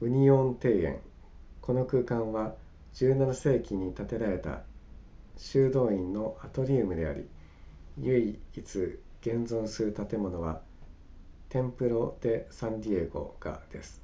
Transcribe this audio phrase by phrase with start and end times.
[0.00, 1.00] ウニオン庭園
[1.62, 2.56] この空間は
[2.94, 4.64] 17世紀に建てられた
[5.36, 7.28] 修道院のアトリウムであり
[8.00, 8.80] 唯一現
[9.48, 10.62] 存する建物は
[11.48, 14.02] テンプロデサンディエゴがです